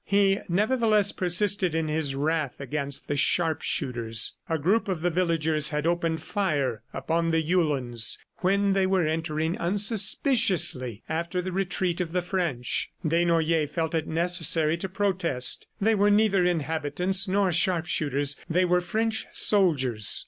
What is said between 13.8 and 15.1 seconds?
it necessary to